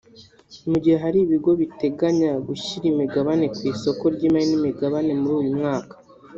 Mu 0.69 0.77
gihe 0.83 0.97
hari 1.03 1.17
ibigo 1.25 1.51
biteganya 1.61 2.31
gushyira 2.47 2.85
imigabane 2.93 3.45
ku 3.55 3.59
isoko 3.71 4.03
ry’imari 4.13 4.45
n’imigabane 4.49 5.11
muri 5.21 5.33
uyu 5.41 5.51
mwaka 5.59 5.93